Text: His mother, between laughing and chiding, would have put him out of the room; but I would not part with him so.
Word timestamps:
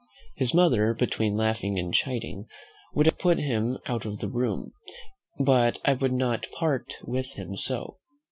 His 0.35 0.51
mother, 0.51 0.95
between 0.95 1.37
laughing 1.37 1.77
and 1.77 1.93
chiding, 1.93 2.47
would 2.95 3.05
have 3.05 3.19
put 3.19 3.37
him 3.37 3.77
out 3.85 4.03
of 4.03 4.17
the 4.17 4.29
room; 4.31 4.73
but 5.39 5.79
I 5.85 5.93
would 5.93 6.11
not 6.11 6.47
part 6.57 6.95
with 7.05 7.33
him 7.33 7.55
so. 7.55 7.97